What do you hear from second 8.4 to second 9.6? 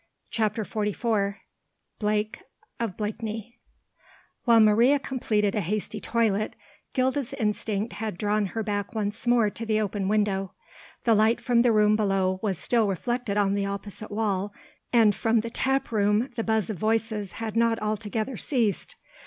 her back once more